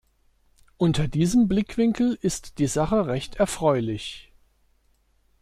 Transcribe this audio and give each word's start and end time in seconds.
Unter 0.77 1.07
diesem 1.07 1.47
Blickwinkel 1.47 2.17
ist 2.21 2.57
die 2.57 2.65
Sache 2.65 3.05
recht 3.05 3.35
erfreulich. 3.35 4.31